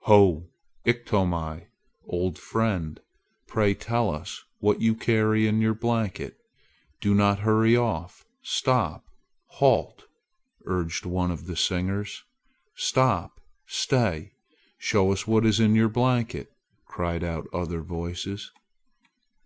"Ho, 0.00 0.50
Iktomi! 0.84 1.68
Old 2.06 2.38
fellow, 2.38 2.96
pray 3.46 3.72
tell 3.72 4.10
us 4.14 4.44
what 4.58 4.82
you 4.82 4.94
carry 4.94 5.46
in 5.46 5.62
your 5.62 5.72
blanket. 5.72 6.36
Do 7.00 7.14
not 7.14 7.38
hurry 7.38 7.74
off! 7.74 8.26
Stop! 8.42 9.06
halt!" 9.46 10.04
urged 10.66 11.06
one 11.06 11.30
of 11.30 11.46
the 11.46 11.56
singers. 11.56 12.22
"Stop! 12.76 13.40
stay! 13.66 14.34
Show 14.76 15.10
us 15.10 15.26
what 15.26 15.46
is 15.46 15.58
in 15.58 15.74
your 15.74 15.88
blanket!" 15.88 16.50
cried 16.86 17.24
out 17.24 17.48
other 17.54 17.80
voices. 17.80 18.52